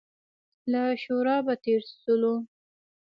له 0.71 0.81
شورابه 1.03 1.53
تېر 1.63 1.81
شولو. 2.01 2.35